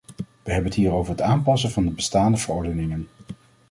[0.43, 3.07] We hebben het hier over het aanpassen van de bestaande verordeningen.